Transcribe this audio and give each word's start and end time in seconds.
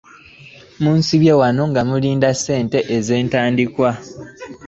Musiibye 0.81 1.33
wano 1.41 1.63
nga 1.69 1.81
mulinda 1.89 2.29
ssente 2.37 2.79
eze 2.95 3.15
ntandikwa? 3.27 3.89